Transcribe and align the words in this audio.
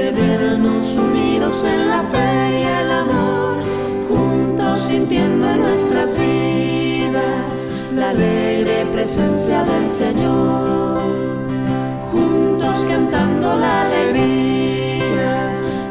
De 0.00 0.12
vernos 0.12 0.96
unidos 0.96 1.62
en 1.62 1.88
la 1.90 2.02
fe 2.04 2.60
y 2.60 2.62
el 2.82 2.90
amor, 2.90 3.56
juntos 4.08 4.78
sintiendo 4.78 5.50
en 5.50 5.60
nuestras 5.60 6.16
vidas 6.16 7.46
la 7.94 8.08
alegre 8.10 8.86
presencia 8.92 9.62
del 9.62 9.90
Señor, 9.90 11.02
juntos 12.10 12.76
cantando 12.88 13.56
la 13.56 13.82
alegría 13.82 15.32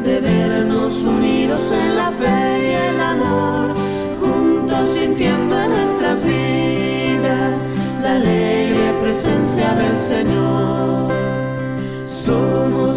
de 0.04 0.20
vernos 0.22 1.04
unidos 1.04 1.72
en 1.72 1.96
la 1.96 2.10
fe 2.12 2.40
y 2.68 2.74
el 2.90 3.00
amor, 3.00 3.76
juntos 4.20 4.90
sintiendo 4.90 5.60
en 5.60 5.70
nuestras 5.70 6.24
vidas 6.24 7.58
la 8.02 8.16
alegre 8.16 8.92
presencia 9.02 9.76
del 9.76 10.00
Señor. 10.00 11.19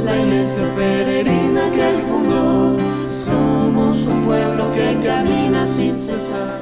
Somos 0.02 0.16
la 0.16 0.24
iglesia 0.24 0.74
peregrina 0.74 1.70
que 1.70 1.88
Él 1.88 2.02
fundó, 2.02 3.06
somos 3.06 4.06
un 4.08 4.26
pueblo 4.26 4.72
que 4.72 5.00
camina 5.00 5.64
sin 5.64 5.96
cesar 5.96 6.60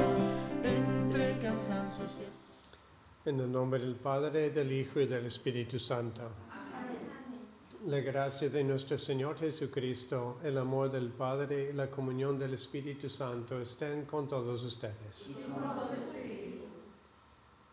entre 0.63 1.39
cansancios 1.39 2.21
y 3.25 3.29
En 3.29 3.39
el 3.39 3.51
nombre 3.51 3.79
del 3.79 3.95
Padre, 3.95 4.51
del 4.51 4.71
Hijo 4.71 4.99
y 4.99 5.07
del 5.07 5.25
Espíritu 5.25 5.79
Santo. 5.79 6.21
La 7.87 7.99
gracia 8.01 8.47
de 8.47 8.63
nuestro 8.63 8.99
Señor 8.99 9.39
Jesucristo, 9.39 10.37
el 10.43 10.59
amor 10.59 10.91
del 10.91 11.09
Padre 11.09 11.71
y 11.71 11.73
la 11.73 11.89
comunión 11.89 12.37
del 12.37 12.53
Espíritu 12.53 13.09
Santo 13.09 13.59
estén 13.59 14.05
con 14.05 14.27
todos 14.27 14.63
ustedes. 14.63 15.31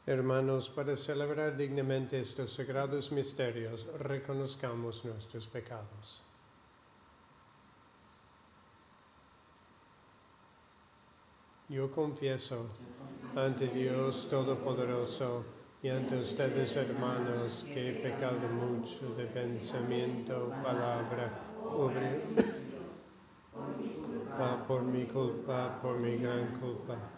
Hermanos, 0.09 0.71
para 0.71 0.97
celebrar 0.97 1.55
dignamente 1.55 2.19
estos 2.19 2.51
sagrados 2.55 3.13
misterios, 3.13 3.87
reconozcamos 3.99 5.05
nuestros 5.05 5.47
pecados. 5.47 6.23
Yo 11.69 11.91
confieso 11.91 12.69
ante 13.37 13.69
Dios 13.69 14.27
Todopoderoso 14.31 15.45
y 15.83 15.91
ante 15.91 16.17
ustedes, 16.17 16.75
hermanos, 16.77 17.67
que 17.71 17.91
he 17.91 17.93
pecado 17.93 18.49
mucho 18.49 19.15
de 19.15 19.27
pensamiento, 19.27 20.49
palabra, 20.63 21.39
obra, 21.63 22.17
por 24.67 24.83
mi 24.85 25.05
culpa, 25.05 25.79
por 25.83 25.99
mi 25.99 26.17
gran 26.17 26.59
culpa. 26.59 27.18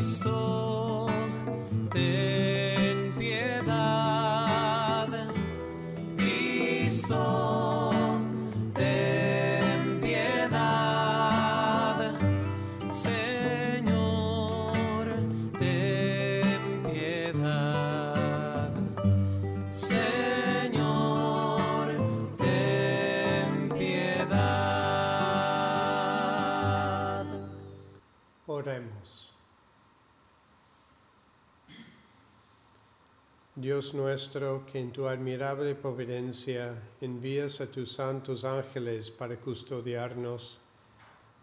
Cristo, 0.00 0.49
Nuestro, 33.94 34.64
que 34.66 34.78
en 34.78 34.92
tu 34.92 35.06
admirable 35.06 35.74
providencia 35.74 36.74
envías 37.00 37.60
a 37.60 37.70
tus 37.70 37.92
santos 37.92 38.44
ángeles 38.44 39.10
para 39.10 39.36
custodiarnos, 39.36 40.60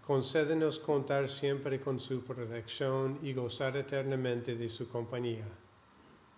concédenos 0.06 0.80
contar 0.80 1.28
siempre 1.28 1.80
con 1.82 2.00
su 2.00 2.22
protección 2.22 3.20
y 3.22 3.34
gozar 3.34 3.76
eternamente 3.78 4.56
de 4.56 4.70
su 4.70 4.88
compañía. 4.88 5.46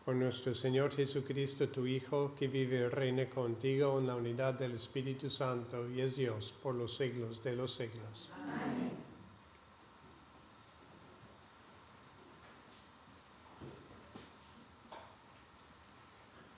Por 0.05 0.15
nuestro 0.15 0.55
Señor 0.55 0.91
Jesucristo, 0.91 1.69
tu 1.69 1.85
Hijo, 1.85 2.33
que 2.37 2.47
vive 2.47 2.77
y 2.77 2.87
reina 2.87 3.29
contigo 3.29 3.99
en 3.99 4.07
la 4.07 4.15
unidad 4.15 4.55
del 4.55 4.73
Espíritu 4.73 5.29
Santo 5.29 5.89
y 5.89 6.01
es 6.01 6.15
Dios 6.15 6.53
por 6.63 6.75
los 6.75 6.95
siglos 6.95 7.43
de 7.43 7.55
los 7.55 7.75
siglos. 7.75 8.31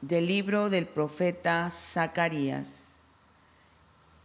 Del 0.01 0.25
libro 0.25 0.71
del 0.71 0.87
profeta 0.87 1.69
Zacarías. 1.69 2.87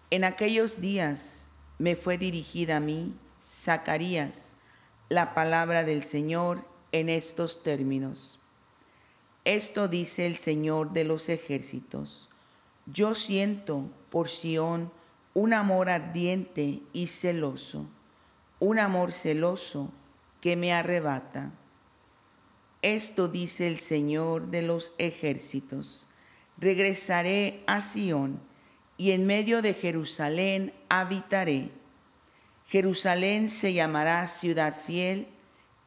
En 0.09 0.25
aquellos 0.25 0.81
días 0.81 1.51
me 1.79 1.97
fue 1.97 2.17
dirigida 2.17 2.79
a 2.79 2.81
mí, 2.81 3.15
Zacarías, 3.47 4.57
la 5.11 5.35
palabra 5.35 5.85
del 5.85 6.03
Señor 6.03 6.67
en 6.93 7.11
estos 7.11 7.63
términos. 7.63 8.41
Esto 9.45 9.87
dice 9.87 10.25
el 10.25 10.37
Señor 10.37 10.95
de 10.95 11.05
los 11.05 11.29
ejércitos. 11.29 12.31
Yo 12.87 13.15
siento 13.15 13.91
por 14.09 14.31
Sión 14.31 14.91
un 15.35 15.53
amor 15.53 15.91
ardiente 15.91 16.81
y 16.95 17.09
celoso, 17.09 17.85
un 18.61 18.79
amor 18.79 19.13
celoso 19.13 19.91
que 20.41 20.57
me 20.57 20.73
arrebata. 20.73 21.53
Esto 22.83 23.29
dice 23.29 23.67
el 23.67 23.79
Señor 23.79 24.49
de 24.49 24.63
los 24.63 24.93
ejércitos. 24.99 26.07
Regresaré 26.59 27.63
a 27.67 27.83
Sión 27.83 28.41
y 28.97 29.11
en 29.11 29.27
medio 29.27 29.63
de 29.63 29.75
Jerusalén 29.75 30.73
habitaré. 30.89 31.71
Jerusalén 32.67 33.51
se 33.51 33.73
llamará 33.73 34.27
ciudad 34.27 34.77
fiel 34.79 35.29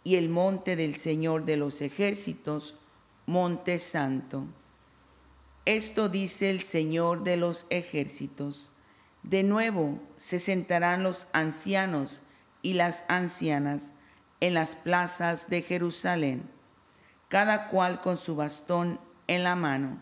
y 0.03 0.15
el 0.15 0.30
monte 0.30 0.75
del 0.75 0.95
Señor 0.95 1.45
de 1.45 1.57
los 1.57 1.81
ejércitos, 1.81 2.75
monte 3.25 3.80
santo. 3.80 4.45
Esto 5.65 6.09
dice 6.09 6.50
el 6.50 6.62
Señor 6.62 7.24
de 7.24 7.38
los 7.38 7.65
ejércitos. 7.69 8.71
De 9.24 9.44
nuevo 9.44 10.00
se 10.18 10.39
sentarán 10.39 11.03
los 11.03 11.27
ancianos 11.33 12.21
y 12.62 12.74
las 12.74 13.03
ancianas 13.07 13.91
en 14.39 14.53
las 14.53 14.75
plazas 14.75 15.50
de 15.50 15.62
Jerusalén, 15.62 16.50
cada 17.29 17.69
cual 17.69 18.01
con 18.01 18.17
su 18.17 18.35
bastón 18.35 18.99
en 19.27 19.43
la 19.43 19.55
mano. 19.55 20.01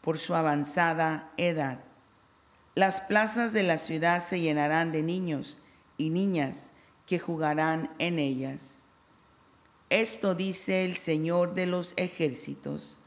por 0.00 0.18
su 0.18 0.34
avanzada 0.34 1.32
edad. 1.36 1.84
Las 2.74 3.00
plazas 3.02 3.52
de 3.52 3.62
la 3.62 3.78
ciudad 3.78 4.20
se 4.20 4.40
llenarán 4.40 4.90
de 4.90 5.02
niños 5.02 5.58
y 5.96 6.10
niñas 6.10 6.72
que 7.06 7.20
jugarán 7.20 7.88
en 8.00 8.18
ellas. 8.18 8.82
Esto 9.90 10.34
dice 10.34 10.84
el 10.84 10.96
Señor 10.96 11.54
de 11.54 11.66
los 11.66 11.94
ejércitos, 11.96 12.98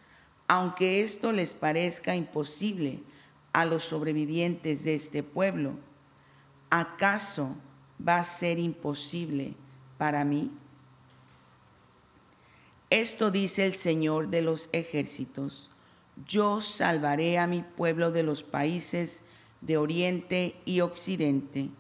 aunque 0.48 1.02
esto 1.02 1.34
les 1.34 1.54
parezca 1.54 2.16
imposible 2.16 3.04
a 3.52 3.66
los 3.66 3.84
sobrevivientes 3.84 4.84
de 4.84 4.96
este 4.96 5.24
pueblo, 5.24 5.74
¿acaso 6.70 7.56
va 8.08 8.20
a 8.20 8.24
ser 8.24 8.60
imposible 8.60 9.56
para 9.98 10.24
mí? 10.24 10.52
Esto 12.96 13.30
dice 13.30 13.66
el 13.66 13.74
Señor 13.74 14.30
de 14.30 14.42
los 14.42 14.70
ejércitos, 14.72 15.70
yo 16.26 16.62
salvaré 16.62 17.38
a 17.38 17.46
mi 17.46 17.62
pueblo 17.62 18.10
de 18.10 18.24
los 18.24 18.42
países 18.42 19.22
de 19.60 19.76
oriente 19.76 20.56
y 20.64 20.80
occidente, 20.80 21.72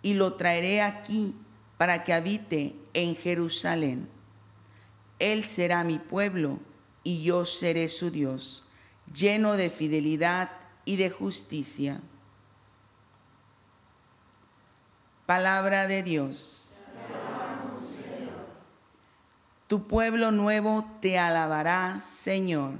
y 0.00 0.14
lo 0.14 0.34
traeré 0.34 0.80
aquí 0.80 1.34
para 1.76 2.04
que 2.04 2.12
habite 2.12 2.76
en 2.94 3.16
Jerusalén. 3.16 4.08
Él 5.18 5.42
será 5.42 5.82
mi 5.82 5.98
pueblo 5.98 6.60
y 7.02 7.24
yo 7.24 7.44
seré 7.46 7.88
su 7.88 8.12
Dios, 8.12 8.62
lleno 9.12 9.56
de 9.56 9.70
fidelidad 9.70 10.52
y 10.84 10.94
de 10.98 11.10
justicia. 11.10 12.00
Palabra 15.26 15.88
de 15.88 16.04
Dios. 16.04 16.69
Tu 19.70 19.86
pueblo 19.86 20.32
nuevo 20.32 20.84
te 21.00 21.16
alabará, 21.16 22.00
Señor. 22.00 22.72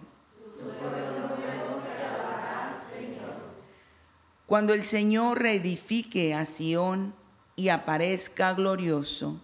Cuando 4.45 4.75
el 4.75 4.83
Señor 4.83 5.41
reedifique 5.41 6.35
a 6.35 6.45
Sión 6.47 7.15
y 7.55 7.69
aparezca 7.69 8.55
glorioso, 8.55 9.41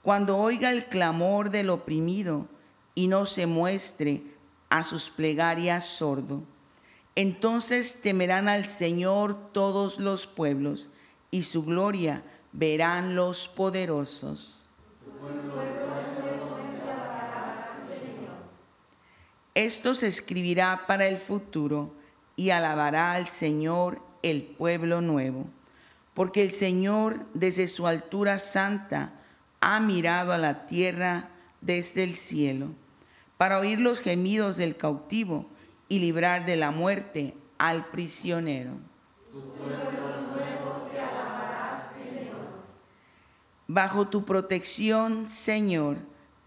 cuando 0.00 0.38
oiga 0.38 0.70
el 0.70 0.86
clamor 0.86 1.50
del 1.50 1.68
oprimido 1.68 2.46
y 2.94 3.08
no 3.08 3.26
se 3.26 3.44
muestre 3.44 4.22
a 4.70 4.82
sus 4.82 5.10
plegarias 5.10 5.84
sordo, 5.84 6.42
entonces 7.16 8.00
temerán 8.00 8.48
al 8.48 8.64
Señor 8.64 9.52
todos 9.52 9.98
los 9.98 10.26
pueblos 10.26 10.88
y 11.30 11.42
su 11.42 11.66
gloria 11.66 12.22
verán 12.52 13.14
los 13.14 13.46
poderosos. 13.46 14.68
Esto 19.58 19.96
se 19.96 20.06
escribirá 20.06 20.84
para 20.86 21.08
el 21.08 21.18
futuro 21.18 21.92
y 22.36 22.50
alabará 22.50 23.14
al 23.14 23.26
Señor 23.26 24.00
el 24.22 24.44
pueblo 24.44 25.00
nuevo, 25.00 25.46
porque 26.14 26.42
el 26.42 26.52
Señor 26.52 27.26
desde 27.34 27.66
su 27.66 27.88
altura 27.88 28.38
santa 28.38 29.14
ha 29.60 29.80
mirado 29.80 30.32
a 30.32 30.38
la 30.38 30.68
tierra 30.68 31.30
desde 31.60 32.04
el 32.04 32.14
cielo, 32.14 32.68
para 33.36 33.58
oír 33.58 33.80
los 33.80 34.00
gemidos 34.00 34.56
del 34.56 34.76
cautivo 34.76 35.46
y 35.88 35.98
librar 35.98 36.46
de 36.46 36.54
la 36.54 36.70
muerte 36.70 37.34
al 37.58 37.86
prisionero. 37.86 38.74
Bajo 43.66 44.06
tu 44.06 44.24
protección, 44.24 45.28
Señor, 45.28 45.96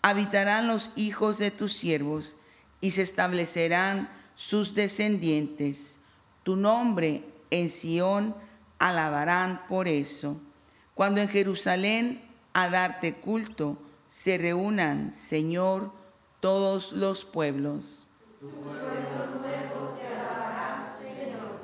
habitarán 0.02 0.70
los 0.70 0.94
hijos 0.96 1.40
de 1.40 1.52
tus 1.52 1.74
siervos 1.74 2.38
y 2.82 2.92
se 2.92 3.04
establecerán 3.04 4.10
sus 4.36 4.74
descendientes. 4.74 5.98
Tu 6.44 6.56
nombre 6.56 7.24
en 7.52 7.70
Sión 7.70 8.36
alabarán 8.80 9.62
por 9.70 9.88
eso. 9.88 10.42
Cuando 10.96 11.22
en 11.22 11.30
Jerusalén 11.30 12.22
a 12.54 12.70
darte 12.70 13.14
culto 13.14 13.78
se 14.08 14.38
reúnan, 14.38 15.14
Señor, 15.14 15.92
todos 16.40 16.92
los 16.92 17.24
pueblos. 17.24 18.08
Tu 18.40 18.50
pueblo 18.50 19.40
nuevo 19.40 19.98
te 20.00 20.08
alabará, 20.08 20.92
Señor. 21.00 21.60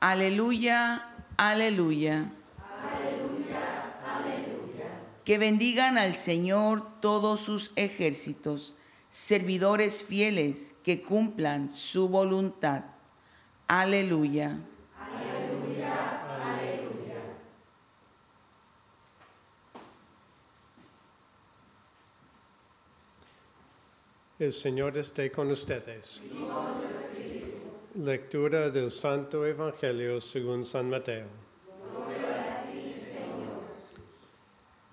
Aleluya, 0.00 1.08
aleluya. 1.36 2.32
Que 5.26 5.38
bendigan 5.38 5.98
al 5.98 6.14
Señor 6.14 7.00
todos 7.00 7.40
sus 7.40 7.72
ejércitos, 7.74 8.76
servidores 9.10 10.04
fieles 10.04 10.76
que 10.84 11.02
cumplan 11.02 11.72
su 11.72 12.08
voluntad. 12.08 12.84
Aleluya. 13.66 14.60
El 24.38 24.52
Señor 24.52 24.96
esté 24.96 25.32
con 25.32 25.50
ustedes. 25.50 26.22
Lectura 27.96 28.70
del 28.70 28.92
Santo 28.92 29.44
Evangelio 29.44 30.20
según 30.20 30.64
San 30.64 30.88
Mateo. 30.88 31.26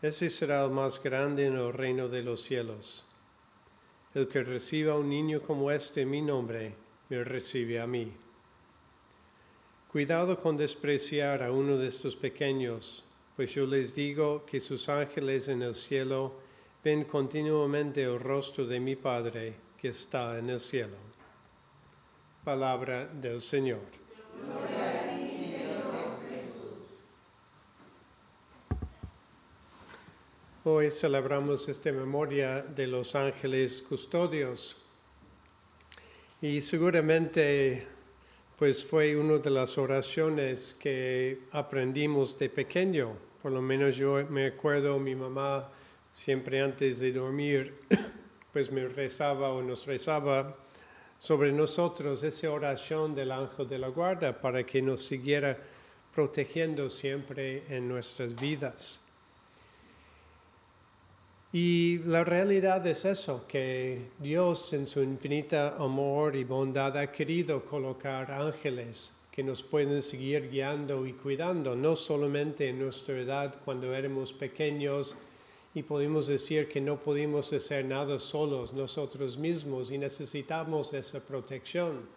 ese 0.00 0.30
será 0.30 0.64
el 0.64 0.70
más 0.70 1.02
grande 1.02 1.46
en 1.46 1.56
el 1.56 1.72
reino 1.72 2.08
de 2.08 2.22
los 2.22 2.42
cielos. 2.42 3.04
El 4.14 4.28
que 4.28 4.42
reciba 4.42 4.92
a 4.92 4.98
un 4.98 5.08
niño 5.08 5.42
como 5.42 5.70
este 5.70 6.02
en 6.02 6.10
mi 6.10 6.22
nombre, 6.22 6.74
me 7.08 7.24
recibe 7.24 7.80
a 7.80 7.86
mí. 7.86 8.12
Cuidado 9.90 10.38
con 10.40 10.56
despreciar 10.56 11.42
a 11.42 11.50
uno 11.50 11.76
de 11.76 11.88
estos 11.88 12.14
pequeños, 12.14 13.04
pues 13.34 13.54
yo 13.54 13.66
les 13.66 13.94
digo 13.94 14.44
que 14.44 14.60
sus 14.60 14.88
ángeles 14.88 15.48
en 15.48 15.62
el 15.62 15.74
cielo 15.74 16.34
ven 16.84 17.04
continuamente 17.04 18.02
el 18.04 18.20
rostro 18.20 18.66
de 18.66 18.80
mi 18.80 18.96
Padre 18.96 19.54
que 19.80 19.88
está 19.88 20.38
en 20.38 20.50
el 20.50 20.60
cielo. 20.60 20.96
Palabra 22.44 23.06
del 23.06 23.40
Señor. 23.40 23.80
Hoy 30.70 30.90
celebramos 30.90 31.66
esta 31.70 31.90
memoria 31.92 32.60
de 32.60 32.86
los 32.86 33.14
ángeles 33.14 33.80
custodios 33.80 34.76
y 36.42 36.60
seguramente 36.60 37.86
pues 38.58 38.84
fue 38.84 39.16
una 39.16 39.38
de 39.38 39.48
las 39.48 39.78
oraciones 39.78 40.76
que 40.78 41.44
aprendimos 41.52 42.38
de 42.38 42.50
pequeño. 42.50 43.16
Por 43.40 43.52
lo 43.52 43.62
menos 43.62 43.96
yo 43.96 44.22
me 44.28 44.48
acuerdo 44.48 44.98
mi 44.98 45.14
mamá 45.14 45.70
siempre 46.12 46.60
antes 46.60 47.00
de 47.00 47.12
dormir 47.12 47.80
pues 48.52 48.70
me 48.70 48.86
rezaba 48.88 49.48
o 49.48 49.62
nos 49.62 49.86
rezaba 49.86 50.54
sobre 51.18 51.50
nosotros 51.50 52.22
esa 52.22 52.52
oración 52.52 53.14
del 53.14 53.32
ángel 53.32 53.66
de 53.70 53.78
la 53.78 53.88
guarda 53.88 54.38
para 54.38 54.66
que 54.66 54.82
nos 54.82 55.00
siguiera 55.02 55.56
protegiendo 56.14 56.90
siempre 56.90 57.62
en 57.74 57.88
nuestras 57.88 58.38
vidas. 58.38 59.00
Y 61.50 62.00
la 62.00 62.24
realidad 62.24 62.86
es 62.86 63.06
eso, 63.06 63.46
que 63.48 64.10
Dios 64.18 64.70
en 64.74 64.86
su 64.86 65.02
infinita 65.02 65.76
amor 65.78 66.36
y 66.36 66.44
bondad 66.44 66.94
ha 66.98 67.10
querido 67.10 67.64
colocar 67.64 68.30
ángeles 68.30 69.14
que 69.32 69.42
nos 69.42 69.62
pueden 69.62 70.02
seguir 70.02 70.50
guiando 70.50 71.06
y 71.06 71.14
cuidando, 71.14 71.74
no 71.74 71.96
solamente 71.96 72.68
en 72.68 72.78
nuestra 72.80 73.18
edad 73.18 73.58
cuando 73.64 73.94
éramos 73.94 74.30
pequeños 74.30 75.16
y 75.74 75.82
podemos 75.84 76.26
decir 76.26 76.68
que 76.68 76.82
no 76.82 76.98
pudimos 76.98 77.50
hacer 77.54 77.86
nada 77.86 78.18
solos 78.18 78.74
nosotros 78.74 79.38
mismos 79.38 79.90
y 79.90 79.96
necesitamos 79.96 80.92
esa 80.92 81.20
protección. 81.20 82.10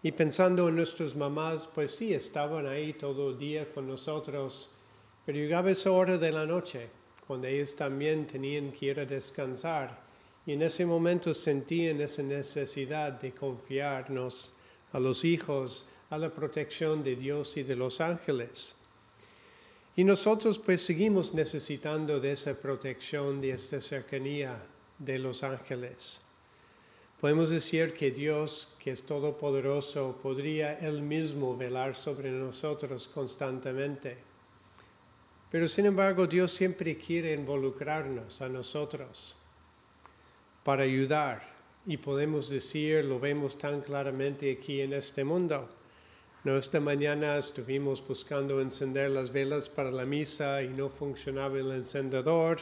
Y 0.00 0.12
pensando 0.12 0.68
en 0.68 0.76
nuestras 0.76 1.16
mamás, 1.16 1.66
pues 1.66 1.96
sí, 1.96 2.14
estaban 2.14 2.68
ahí 2.68 2.92
todo 2.92 3.30
el 3.30 3.38
día 3.38 3.68
con 3.72 3.88
nosotros, 3.88 4.76
pero 5.26 5.38
llegaba 5.38 5.72
esa 5.72 5.90
hora 5.90 6.18
de 6.18 6.30
la 6.30 6.46
noche 6.46 6.97
cuando 7.28 7.46
ellos 7.46 7.76
también 7.76 8.26
tenían 8.26 8.72
que 8.72 8.86
ir 8.86 8.98
a 8.98 9.04
descansar. 9.04 10.00
Y 10.46 10.54
en 10.54 10.62
ese 10.62 10.86
momento 10.86 11.34
sentían 11.34 12.00
esa 12.00 12.22
necesidad 12.22 13.12
de 13.12 13.32
confiarnos 13.32 14.54
a 14.92 14.98
los 14.98 15.26
hijos, 15.26 15.86
a 16.08 16.16
la 16.16 16.30
protección 16.30 17.04
de 17.04 17.16
Dios 17.16 17.58
y 17.58 17.64
de 17.64 17.76
los 17.76 18.00
ángeles. 18.00 18.74
Y 19.94 20.04
nosotros 20.04 20.58
pues 20.58 20.80
seguimos 20.80 21.34
necesitando 21.34 22.18
de 22.18 22.32
esa 22.32 22.54
protección, 22.54 23.42
de 23.42 23.50
esta 23.50 23.78
cercanía 23.82 24.58
de 24.98 25.18
los 25.18 25.42
ángeles. 25.42 26.22
Podemos 27.20 27.50
decir 27.50 27.92
que 27.92 28.10
Dios, 28.10 28.74
que 28.78 28.92
es 28.92 29.02
todopoderoso, 29.02 30.18
podría 30.22 30.78
Él 30.78 31.02
mismo 31.02 31.54
velar 31.56 31.94
sobre 31.94 32.30
nosotros 32.30 33.06
constantemente. 33.08 34.27
Pero 35.50 35.66
sin 35.66 35.86
embargo, 35.86 36.26
Dios 36.26 36.52
siempre 36.52 36.98
quiere 36.98 37.32
involucrarnos 37.32 38.42
a 38.42 38.48
nosotros 38.48 39.36
para 40.62 40.82
ayudar. 40.82 41.40
Y 41.86 41.96
podemos 41.96 42.50
decir, 42.50 43.04
lo 43.06 43.18
vemos 43.18 43.56
tan 43.56 43.80
claramente 43.80 44.52
aquí 44.52 44.82
en 44.82 44.92
este 44.92 45.24
mundo. 45.24 45.70
No, 46.44 46.58
esta 46.58 46.80
mañana 46.80 47.38
estuvimos 47.38 48.06
buscando 48.06 48.60
encender 48.60 49.10
las 49.10 49.32
velas 49.32 49.70
para 49.70 49.90
la 49.90 50.04
misa 50.04 50.62
y 50.62 50.68
no 50.68 50.90
funcionaba 50.90 51.58
el 51.58 51.72
encendedor. 51.72 52.58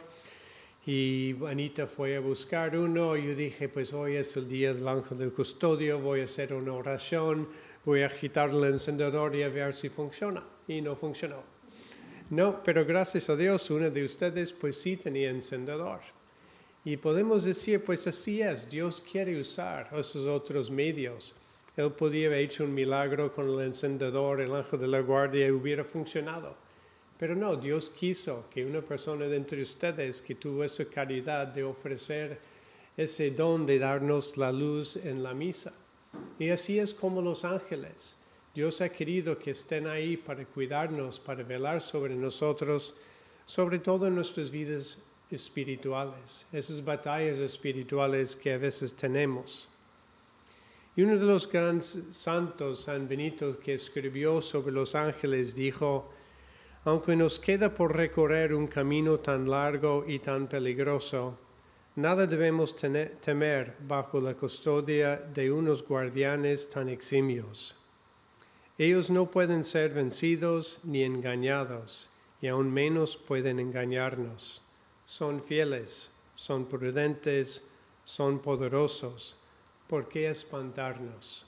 Y 0.87 1.35
Anita 1.45 1.89
fue 1.89 2.15
a 2.15 2.21
buscar 2.21 2.77
uno. 2.77 3.17
Yo 3.17 3.35
dije, 3.35 3.69
pues 3.69 3.93
hoy 3.93 4.15
es 4.15 4.37
el 4.37 4.49
día 4.49 4.73
del 4.73 4.87
ángel 4.87 5.19
del 5.19 5.33
custodio, 5.33 5.99
voy 5.99 6.21
a 6.21 6.25
hacer 6.25 6.55
una 6.55 6.73
oración, 6.73 7.49
voy 7.85 8.03
a 8.03 8.07
agitar 8.07 8.51
el 8.51 8.63
encendedor 8.63 9.35
y 9.35 9.43
a 9.43 9.49
ver 9.49 9.75
si 9.75 9.89
funciona. 9.89 10.45
Y 10.69 10.81
no 10.81 10.95
funcionó. 10.95 11.56
No, 12.29 12.61
pero 12.65 12.85
gracias 12.85 13.31
a 13.31 13.37
Dios, 13.37 13.71
uno 13.71 13.89
de 13.89 14.05
ustedes 14.05 14.53
pues 14.53 14.81
sí 14.81 14.97
tenía 14.97 15.31
encendedor. 15.31 16.01
Y 16.85 16.97
podemos 16.97 17.45
decir, 17.45 17.85
pues 17.85 18.07
así 18.09 18.43
es, 18.43 18.69
Dios 18.69 19.01
quiere 19.01 19.41
usar 19.41 19.91
esos 19.93 20.27
otros 20.27 20.69
medios. 20.71 21.35
Él 21.77 21.93
podía 21.93 22.27
haber 22.27 22.41
hecho 22.41 22.65
un 22.65 22.75
milagro 22.75 23.33
con 23.33 23.49
el 23.49 23.61
encendedor, 23.67 24.41
el 24.41 24.55
ángel 24.55 24.81
de 24.81 24.89
la 24.89 25.01
guardia, 25.01 25.53
hubiera 25.53 25.85
funcionado. 25.85 26.57
Pero 27.19 27.37
no, 27.37 27.57
Dios 27.57 27.91
quiso 27.91 28.47
que 28.51 28.65
una 28.65 28.83
persona 28.83 29.27
de 29.27 29.37
entre 29.37 29.63
ustedes 29.63 30.21
que 30.21 30.35
tuvo 30.35 30.65
esa 30.65 30.85
caridad 30.85 31.47
de 31.47 31.63
ofrecer 31.63 32.41
ese 32.97 33.31
don 33.31 33.67
de 33.67 33.79
darnos 33.79 34.37
la 34.37 34.51
luz 34.51 34.97
en 34.97 35.23
la 35.23 35.33
misa. 35.33 35.73
Y 36.39 36.49
así 36.49 36.79
es 36.79 36.93
como 36.93 37.23
los 37.23 37.45
ángeles. 37.45 38.17
Dios 38.57 38.81
ha 38.81 38.89
querido 38.89 39.39
que 39.39 39.51
estén 39.51 39.87
ahí 39.87 40.17
para 40.17 40.47
cuidarnos, 40.47 41.21
para 41.21 41.43
velar 41.43 41.83
sobre 41.83 42.15
nosotros, 42.15 42.95
sobre 43.45 43.79
todo 43.81 44.07
en 44.07 44.15
nuestras 44.15 44.51
vidas 44.51 45.05
espirituales, 45.31 46.47
esas 46.51 46.83
batallas 46.83 47.37
espirituales 47.37 48.35
que 48.35 48.55
a 48.55 48.57
veces 48.57 48.95
tenemos. 48.95 49.69
Y 50.97 51.03
uno 51.03 51.19
de 51.19 51.27
los 51.27 51.47
grandes 51.47 52.03
santos, 52.13 52.85
San 52.85 53.07
Benito, 53.07 53.59
que 53.59 53.75
escribió 53.75 54.41
sobre 54.41 54.73
los 54.73 54.95
ángeles, 54.95 55.55
dijo, 55.55 56.11
aunque 56.87 57.15
nos 57.15 57.39
queda 57.39 57.75
por 57.75 57.95
recorrer 57.95 58.55
un 58.55 58.69
camino 58.69 59.21
tan 59.21 59.51
largo 59.51 60.07
y 60.09 60.19
tan 60.21 60.47
peligroso, 60.47 61.39
nada 61.97 62.27
debemos 62.27 62.75
temer 62.75 63.77
bajo 63.87 64.19
la 64.19 64.33
custodia 64.33 65.19
de 65.19 65.53
unos 65.53 65.87
guardianes 65.87 66.71
tan 66.71 66.89
eximios. 66.89 67.77
Ellos 68.79 69.11
no 69.11 69.31
pueden 69.31 69.65
ser 69.65 69.95
vencidos 69.95 70.81
ni 70.85 71.03
engañados, 71.03 72.11
y 72.43 72.49
aún 72.49 72.71
menos 72.71 73.17
pueden 73.17 73.59
engañarnos. 73.59 74.63
Son 75.07 75.43
fieles, 75.43 76.11
son 76.35 76.67
prudentes, 76.67 77.65
son 78.05 78.39
poderosos. 78.39 79.39
¿Por 79.89 80.09
qué 80.09 80.29
espantarnos? 80.29 81.47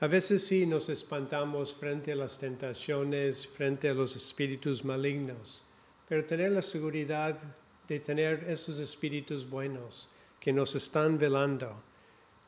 A 0.00 0.06
veces 0.06 0.46
sí 0.46 0.64
nos 0.64 0.88
espantamos 0.88 1.74
frente 1.74 2.12
a 2.12 2.16
las 2.16 2.38
tentaciones, 2.38 3.46
frente 3.46 3.90
a 3.90 3.94
los 3.94 4.16
espíritus 4.16 4.82
malignos, 4.82 5.64
pero 6.08 6.24
tener 6.24 6.52
la 6.52 6.62
seguridad 6.62 7.38
de 7.86 8.00
tener 8.00 8.44
esos 8.48 8.80
espíritus 8.80 9.48
buenos 9.48 10.08
que 10.40 10.54
nos 10.54 10.74
están 10.74 11.18
velando, 11.18 11.82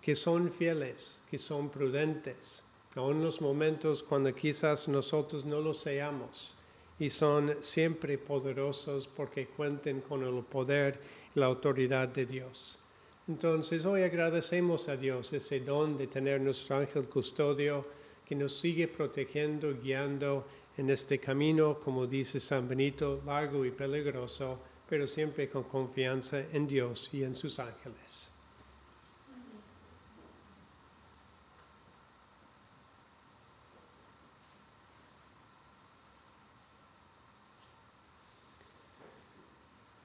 que 0.01 0.15
son 0.15 0.51
fieles, 0.51 1.21
que 1.31 1.37
son 1.37 1.69
prudentes, 1.69 2.63
en 2.95 3.23
los 3.23 3.41
momentos 3.41 4.03
cuando 4.03 4.35
quizás 4.35 4.87
nosotros 4.89 5.45
no 5.45 5.61
lo 5.61 5.73
seamos, 5.73 6.55
y 6.99 7.09
son 7.09 7.57
siempre 7.61 8.19
poderosos 8.19 9.07
porque 9.07 9.47
cuenten 9.47 10.03
con 10.03 10.23
el 10.23 10.43
poder 10.45 11.01
y 11.35 11.41
la 11.41 11.47
autoridad 11.47 12.09
de 12.09 12.27
Dios. 12.27 12.81
Entonces 13.29 13.85
hoy 13.85 14.03
agradecemos 14.03 14.89
a 14.89 14.97
Dios 14.97 15.33
ese 15.33 15.61
don 15.61 15.97
de 15.97 16.07
tener 16.07 16.41
nuestro 16.41 16.77
ángel 16.77 17.05
custodio 17.05 17.87
que 18.27 18.35
nos 18.35 18.53
sigue 18.53 18.89
protegiendo, 18.89 19.75
guiando 19.81 20.47
en 20.77 20.91
este 20.91 21.19
camino, 21.19 21.79
como 21.81 22.07
dice 22.07 22.41
San 22.41 22.69
Benito, 22.69 23.23
largo 23.25 23.65
y 23.65 23.71
peligroso, 23.71 24.59
pero 24.89 25.07
siempre 25.07 25.49
con 25.49 25.65
confianza 25.65 26.41
en 26.53 26.67
Dios 26.67 27.09
y 27.13 27.23
en 27.23 27.35
sus 27.35 27.59
ángeles. 27.59 28.32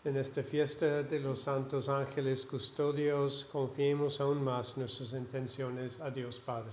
En 0.08 0.16
esta 0.16 0.42
fiesta 0.42 1.04
de 1.04 1.20
los 1.20 1.42
santos 1.42 1.90
ángeles 1.90 2.46
custodios, 2.46 3.44
confiemos 3.52 4.22
aún 4.22 4.42
más 4.42 4.78
nuestras 4.78 5.12
intenciones 5.12 6.00
a 6.00 6.10
Dios 6.10 6.40
Padre. 6.40 6.72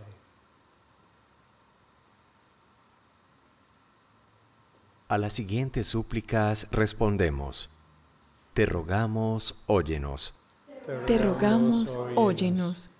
A 5.09 5.19
las 5.19 5.33
siguientes 5.33 5.89
súplicas 5.89 6.69
respondemos. 6.71 7.71
Te 8.53 8.67
rogamos, 8.67 9.57
óyenos. 9.67 10.35
Te 11.05 11.19
rogamos, 11.19 11.99
óyenos. 12.15 12.93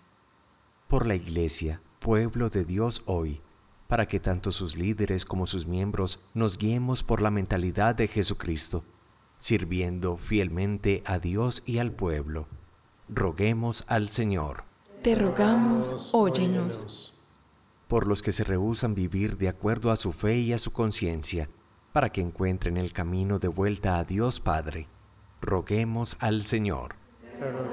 Por 0.89 1.07
la 1.07 1.15
Iglesia, 1.15 1.81
pueblo 2.01 2.51
de 2.51 2.65
Dios 2.65 3.05
hoy, 3.07 3.41
para 3.87 4.09
que 4.09 4.19
tanto 4.19 4.51
sus 4.51 4.75
líderes 4.77 5.25
como 5.25 5.47
sus 5.47 5.65
miembros 5.65 6.19
nos 6.35 6.59
guiemos 6.59 7.05
por 7.05 7.23
la 7.23 7.31
mentalidad 7.31 7.95
de 7.95 8.09
Jesucristo 8.09 8.83
sirviendo 9.45 10.17
fielmente 10.17 11.03
a 11.05 11.19
Dios 11.19 11.63
y 11.67 11.77
al 11.77 11.93
pueblo. 11.93 12.49
Roguemos 13.11 13.85
al 13.89 14.09
Señor. 14.09 14.65
Te 15.03 15.15
rogamos, 15.15 16.09
óyenos. 16.15 17.15
Por 17.87 18.07
los 18.07 18.23
que 18.23 18.33
se 18.33 18.43
rehúsan 18.43 18.95
vivir 18.95 19.37
de 19.37 19.51
acuerdo 19.51 19.91
a 19.91 19.97
su 19.97 20.13
fe 20.13 20.39
y 20.39 20.55
a 20.55 20.59
su 20.59 20.73
conciencia, 20.73 21.51
para 21.93 22.11
que 22.11 22.23
encuentren 22.23 22.79
el 22.79 22.95
camino 22.95 23.39
de 23.39 23.49
vuelta 23.49 23.99
a 23.99 24.05
Dios 24.05 24.41
Padre. 24.41 24.89
Roguemos 25.43 26.17
al 26.21 26.43
Señor. 26.43 26.95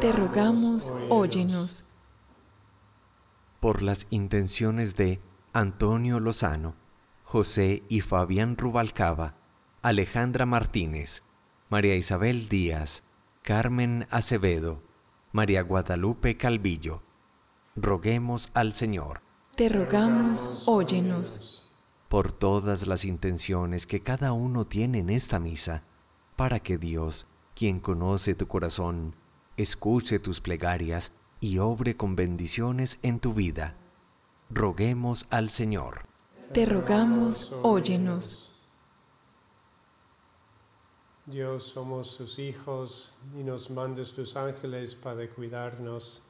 Te 0.01 0.11
rogamos, 0.11 0.93
óyenos. 1.07 1.85
Por 3.61 3.81
las 3.81 4.07
intenciones 4.09 4.97
de 4.97 5.21
Antonio 5.53 6.19
Lozano, 6.19 6.75
José 7.23 7.83
y 7.87 8.01
Fabián 8.01 8.57
Rubalcaba, 8.57 9.35
Alejandra 9.81 10.45
Martínez, 10.45 11.23
María 11.71 11.95
Isabel 11.95 12.49
Díaz, 12.49 13.01
Carmen 13.43 14.05
Acevedo, 14.11 14.83
María 15.31 15.61
Guadalupe 15.61 16.35
Calvillo. 16.35 17.01
Roguemos 17.77 18.51
al 18.53 18.73
Señor. 18.73 19.21
Te 19.55 19.69
rogamos, 19.69 20.67
óyenos. 20.67 21.71
Por 22.09 22.33
todas 22.33 22.87
las 22.87 23.05
intenciones 23.05 23.87
que 23.87 24.01
cada 24.01 24.33
uno 24.33 24.67
tiene 24.67 24.97
en 24.97 25.09
esta 25.09 25.39
misa, 25.39 25.85
para 26.35 26.59
que 26.59 26.77
Dios, 26.77 27.27
quien 27.55 27.79
conoce 27.79 28.35
tu 28.35 28.49
corazón, 28.49 29.15
escuche 29.55 30.19
tus 30.19 30.41
plegarias 30.41 31.13
y 31.39 31.59
obre 31.59 31.95
con 31.95 32.17
bendiciones 32.17 32.99
en 33.01 33.21
tu 33.21 33.33
vida. 33.33 33.77
Roguemos 34.49 35.25
al 35.29 35.49
Señor. 35.49 36.01
Te 36.51 36.65
rogamos, 36.65 37.55
óyenos. 37.63 38.50
Dios, 41.31 41.63
somos 41.63 42.11
sus 42.11 42.37
hijos 42.39 43.13
y 43.39 43.43
nos 43.43 43.69
mandas 43.69 44.11
tus 44.11 44.35
ángeles 44.35 44.95
para 44.95 45.27
cuidarnos. 45.29 46.23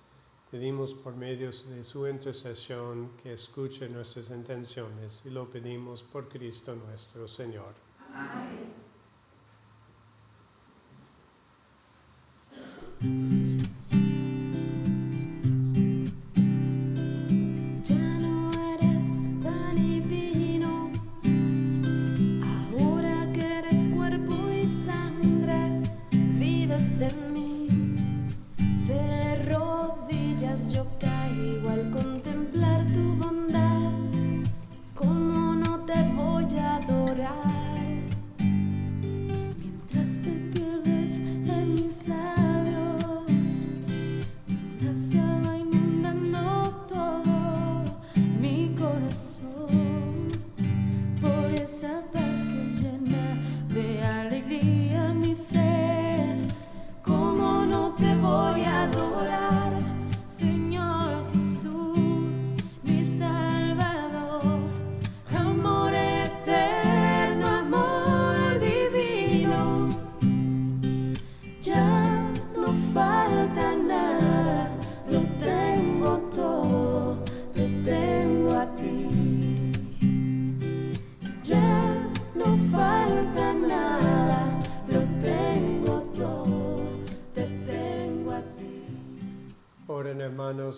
Pedimos 0.51 0.93
por 0.93 1.15
medio 1.15 1.49
de 1.49 1.83
su 1.83 2.07
intercesión 2.07 3.09
que 3.21 3.33
escuche 3.33 3.89
nuestras 3.89 4.29
intenciones 4.29 5.23
y 5.25 5.31
lo 5.31 5.49
pedimos 5.49 6.03
por 6.03 6.29
Cristo 6.29 6.75
nuestro 6.75 7.27
Señor. 7.27 7.73
Amén. 8.13 8.71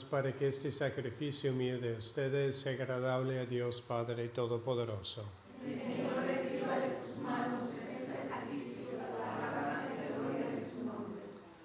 Para 0.02 0.34
que 0.34 0.48
este 0.48 0.72
sacrificio 0.72 1.54
mío 1.54 1.80
de 1.80 1.96
ustedes 1.98 2.56
sea 2.56 2.74
agradable 2.74 3.40
a 3.40 3.46
Dios 3.46 3.80
Padre 3.82 4.30
Todopoderoso. 4.30 5.24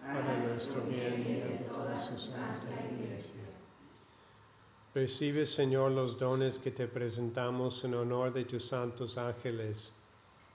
Para 0.02 0.38
nuestro 0.47 0.82
bien 0.82 1.25
y 1.26 1.40
el 1.40 1.58
de 1.58 1.64
toda 1.73 1.97
su. 1.97 2.32
Recibe, 4.94 5.47
Señor, 5.47 5.92
los 5.92 6.18
dones 6.18 6.58
que 6.58 6.70
te 6.70 6.87
presentamos 6.87 7.85
en 7.85 7.94
honor 7.94 8.32
de 8.32 8.44
tus 8.44 8.64
santos 8.64 9.16
ángeles 9.16 9.92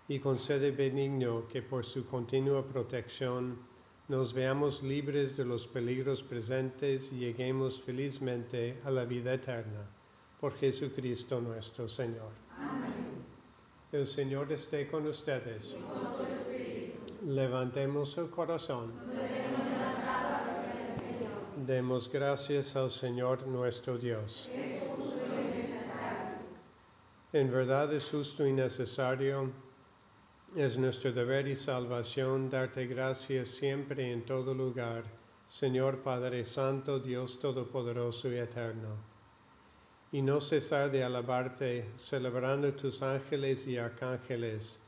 y 0.07 0.19
concede 0.19 0.71
benigno 0.71 1.47
que 1.47 1.61
por 1.61 1.85
su 1.85 2.05
continua 2.05 2.61
protección 2.63 3.57
nos 4.07 4.33
veamos 4.33 4.83
libres 4.83 5.37
de 5.37 5.45
los 5.45 5.65
peligros 5.65 6.21
presentes 6.21 7.11
y 7.11 7.19
lleguemos 7.19 7.81
felizmente 7.81 8.79
a 8.83 8.91
la 8.91 9.05
vida 9.05 9.33
eterna. 9.33 9.87
Por 10.39 10.53
Jesucristo 10.55 11.39
nuestro 11.39 11.87
Señor. 11.87 12.31
El 13.91 14.05
Señor 14.05 14.51
esté 14.51 14.87
con 14.87 15.07
ustedes. 15.07 15.77
Levantemos 17.25 18.17
el 18.17 18.29
corazón. 18.29 18.91
Demos 21.65 22.11
gracias 22.11 22.75
al 22.75 22.91
Señor 22.91 23.47
nuestro 23.47 23.97
Dios. 23.97 24.51
En 27.31 27.49
verdad 27.49 27.93
es 27.93 28.09
justo 28.09 28.45
y 28.45 28.51
necesario, 28.51 29.49
es 30.55 30.77
nuestro 30.77 31.11
deber 31.11 31.47
y 31.47 31.55
salvación 31.55 32.49
darte 32.49 32.85
gracias 32.85 33.49
siempre 33.49 34.07
y 34.07 34.11
en 34.11 34.23
todo 34.23 34.53
lugar, 34.53 35.03
Señor 35.47 36.03
Padre 36.03 36.45
Santo, 36.45 36.99
Dios 36.99 37.39
Todopoderoso 37.39 38.31
y 38.31 38.37
Eterno. 38.37 38.95
Y 40.11 40.21
no 40.21 40.39
cesar 40.39 40.91
de 40.91 41.03
alabarte, 41.03 41.89
celebrando 41.95 42.71
tus 42.73 43.01
ángeles 43.01 43.65
y 43.65 43.77
arcángeles, 43.77 44.79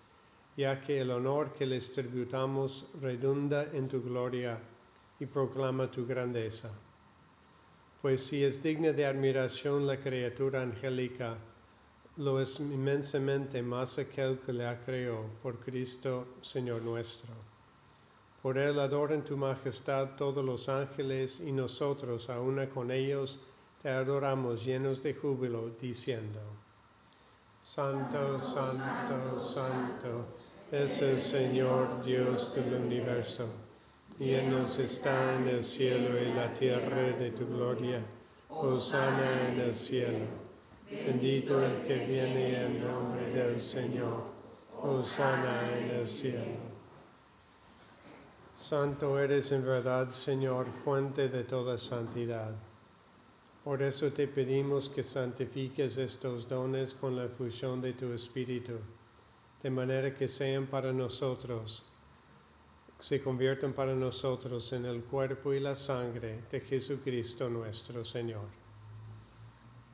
ya 0.56 0.80
que 0.80 1.02
el 1.02 1.10
honor 1.10 1.54
que 1.54 1.66
les 1.66 1.92
tributamos 1.92 2.92
redunda 3.02 3.64
en 3.74 3.88
tu 3.88 4.04
gloria 4.04 4.60
y 5.20 5.26
proclama 5.26 5.90
tu 5.90 6.06
grandeza. 6.06 6.70
Pues 8.04 8.24
si 8.24 8.44
es 8.44 8.62
digna 8.62 8.92
de 8.92 9.08
admiración 9.08 9.88
la 9.88 9.98
criatura 9.98 10.62
angélica, 10.62 11.38
lo 12.18 12.40
es 12.40 12.60
inmensamente 12.60 13.62
más 13.62 13.98
aquel 13.98 14.40
que 14.40 14.54
la 14.54 14.80
creó 14.84 15.26
por 15.44 15.60
Cristo, 15.60 16.28
Señor 16.42 16.82
nuestro. 16.84 17.34
Por 18.42 18.58
él 18.58 18.80
adoran 18.80 19.26
tu 19.26 19.36
majestad 19.36 20.16
todos 20.16 20.46
los 20.46 20.70
ángeles 20.70 21.42
y 21.42 21.52
nosotros, 21.52 22.30
a 22.30 22.40
una 22.40 22.70
con 22.70 22.92
ellos, 22.92 23.42
te 23.82 23.90
adoramos 23.90 24.64
llenos 24.64 25.04
de 25.04 25.14
júbilo, 25.14 25.72
diciendo, 25.82 26.40
Santo, 27.60 28.38
Santo, 28.38 29.38
Santo, 29.38 30.26
es 30.72 31.02
el 31.02 31.20
Señor 31.20 32.04
Dios 32.04 32.54
del 32.56 32.76
universo. 32.76 33.48
Llenos 34.20 34.80
está 34.80 35.36
en 35.36 35.50
el 35.50 35.64
cielo 35.64 36.22
y 36.22 36.34
la 36.34 36.54
tierra 36.54 37.18
de 37.18 37.32
tu 37.32 37.48
gloria. 37.48 38.02
Hosana 38.50 39.50
en 39.52 39.60
el 39.60 39.74
cielo. 39.74 40.45
Bendito 40.90 41.64
el 41.64 41.84
que 41.84 42.06
viene 42.06 42.64
en 42.64 42.82
nombre 42.82 43.32
del 43.32 43.60
Señor. 43.60 44.36
Hosana 44.82 45.78
en 45.78 45.90
el 45.90 46.08
cielo. 46.08 46.76
Santo 48.54 49.20
eres 49.20 49.52
en 49.52 49.66
verdad, 49.66 50.10
Señor, 50.10 50.68
fuente 50.68 51.28
de 51.30 51.44
toda 51.44 51.78
santidad. 51.78 52.56
Por 53.64 53.82
eso 53.82 54.12
te 54.12 54.28
pedimos 54.28 54.90
que 54.90 55.02
santifiques 55.02 55.98
estos 55.98 56.48
dones 56.48 56.94
con 56.94 57.16
la 57.16 57.28
fusión 57.28 57.82
de 57.82 57.94
tu 57.94 58.14
Espíritu, 58.14 58.74
de 59.64 59.70
manera 59.72 60.14
que 60.14 60.28
sean 60.28 60.68
para 60.68 60.94
nosotros, 60.94 61.84
se 63.00 63.22
conviertan 63.22 63.74
para 63.74 63.96
nosotros 63.96 64.72
en 64.74 64.86
el 64.86 65.04
cuerpo 65.04 65.54
y 65.54 65.60
la 65.60 65.76
sangre 65.76 66.44
de 66.50 66.62
Jesucristo 66.62 67.50
nuestro 67.50 68.06
Señor, 68.06 68.48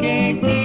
que 0.00 0.61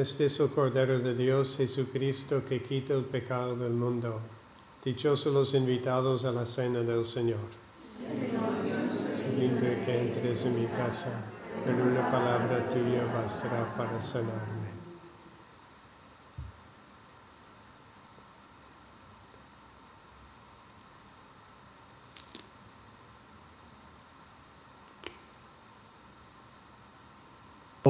Este 0.00 0.24
es 0.24 0.40
el 0.40 0.48
Cordero 0.48 0.98
de 0.98 1.14
Dios 1.14 1.58
Jesucristo 1.58 2.42
que 2.48 2.62
quita 2.62 2.94
el 2.94 3.04
pecado 3.04 3.54
del 3.54 3.72
mundo. 3.72 4.18
Dichosos 4.82 5.30
los 5.30 5.52
invitados 5.52 6.24
a 6.24 6.32
la 6.32 6.46
cena 6.46 6.80
del 6.80 7.04
Señor. 7.04 7.36
Sabiendo 9.14 9.60
que 9.60 10.00
entres 10.00 10.46
en 10.46 10.58
mi 10.58 10.66
casa, 10.68 11.10
pero 11.66 11.82
una 11.84 12.10
palabra 12.10 12.66
tuya 12.70 13.04
bastará 13.12 13.66
para 13.76 14.00
sanarme. 14.00 14.59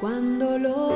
Cuando 0.00 0.58
lo 0.58 0.89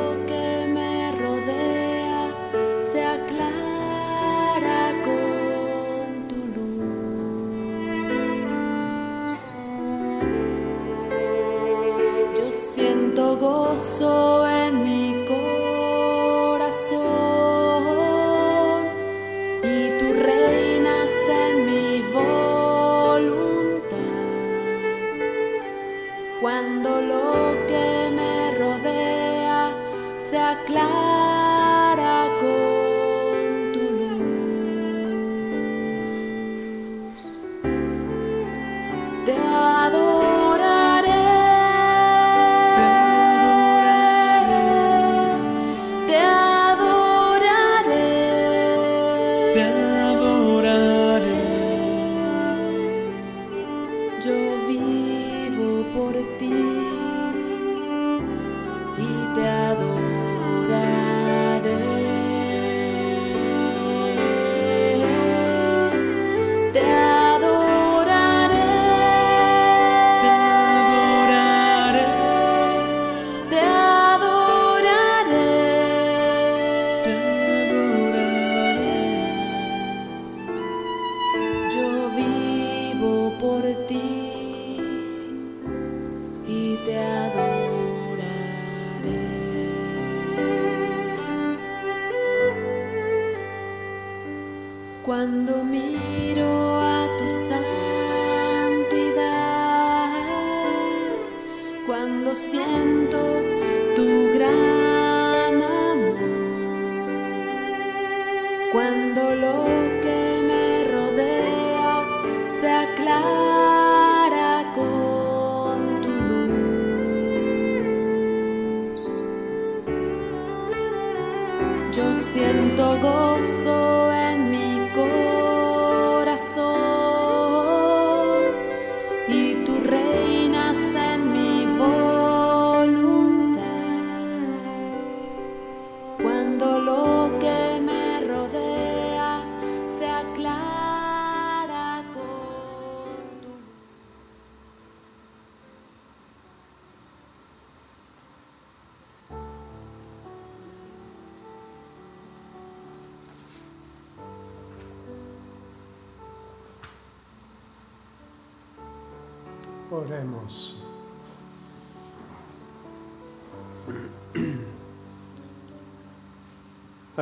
siento 122.14 122.98
gozo 123.00 123.83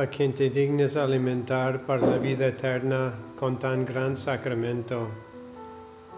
A 0.03 0.09
quien 0.09 0.33
te 0.33 0.49
dignes 0.49 0.97
alimentar 0.97 1.85
para 1.85 2.05
la 2.05 2.17
vida 2.17 2.47
eterna 2.47 3.13
con 3.39 3.57
tan 3.57 3.85
gran 3.85 4.17
sacramento, 4.17 5.07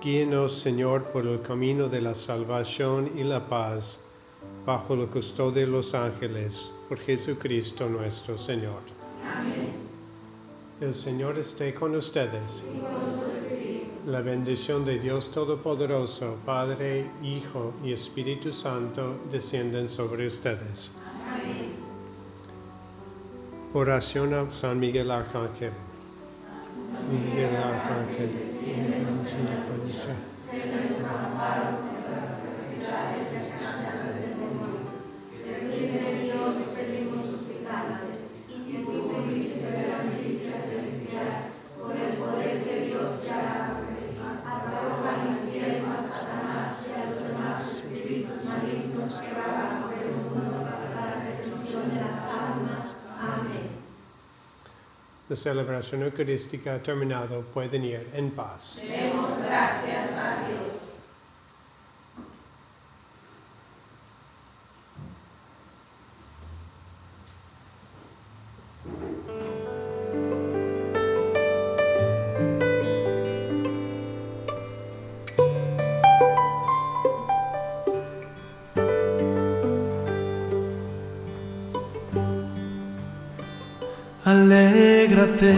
guíenos, 0.01 0.53
Señor, 0.53 1.03
por 1.11 1.27
el 1.27 1.43
camino 1.43 1.87
de 1.87 2.01
la 2.01 2.15
salvación 2.15 3.11
y 3.15 3.23
la 3.23 3.47
paz, 3.47 3.99
bajo 4.65 4.95
la 4.95 5.05
custodia 5.05 5.65
de 5.65 5.71
los 5.71 5.93
ángeles, 5.93 6.71
por 6.89 6.97
Jesucristo 6.97 7.87
nuestro 7.87 8.39
Señor. 8.39 8.81
Amén. 9.23 9.73
El 10.81 10.95
Señor 10.95 11.37
esté 11.37 11.75
con 11.75 11.95
ustedes. 11.95 12.63
La 14.07 14.21
bendición 14.21 14.83
de 14.83 14.97
Dios 14.97 15.31
Todopoderoso, 15.31 16.37
Padre, 16.43 17.05
Hijo 17.21 17.75
y 17.83 17.93
Espíritu 17.93 18.51
Santo, 18.51 19.15
descienden 19.31 19.89
sobre 19.89 20.25
ustedes. 20.25 20.89
Oración 23.77 24.33
a 24.33 24.49
San 24.53 24.79
Miguel 24.79 25.11
Arcángel. 25.11 25.73
Miguel 27.11 27.57
Arcángel, 27.57 28.31
la 55.35 55.41
celebración 55.41 56.03
eucarística 56.03 56.75
ha 56.75 56.81
terminado. 56.81 57.41
Pueden 57.53 57.83
ir 57.83 58.09
en 58.13 58.31
paz. 58.31 58.81
Alégrate, 85.15 85.55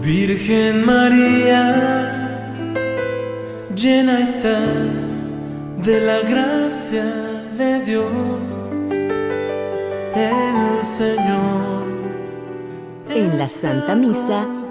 Virgen 0.00 0.84
María, 0.84 2.52
llena 3.76 4.22
estás 4.22 5.20
de 5.84 6.00
la 6.00 6.18
gracia 6.22 7.04
de 7.56 7.80
Dios, 7.84 8.10
el 10.16 10.84
Señor. 10.84 11.84
En 13.14 13.38
la 13.38 13.46
Santa 13.46 13.94
Misa 13.94 14.48